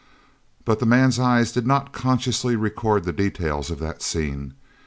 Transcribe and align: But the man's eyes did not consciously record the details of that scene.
But 0.65 0.79
the 0.79 0.87
man's 0.87 1.19
eyes 1.19 1.51
did 1.51 1.67
not 1.67 1.93
consciously 1.93 2.55
record 2.55 3.03
the 3.03 3.13
details 3.13 3.69
of 3.69 3.77
that 3.81 4.01
scene. 4.01 4.55